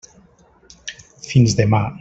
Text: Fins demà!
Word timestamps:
Fins 1.33 1.55
demà! 1.63 1.87